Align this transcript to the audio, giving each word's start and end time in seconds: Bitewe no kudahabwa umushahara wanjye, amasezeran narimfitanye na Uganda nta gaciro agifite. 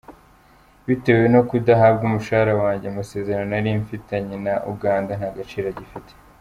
Bitewe 0.87 1.25
no 1.33 1.41
kudahabwa 1.49 2.03
umushahara 2.09 2.53
wanjye, 2.63 2.85
amasezeran 2.87 3.49
narimfitanye 3.51 4.35
na 4.45 4.53
Uganda 4.71 5.11
nta 5.19 5.29
gaciro 5.37 5.67
agifite. 5.73 6.11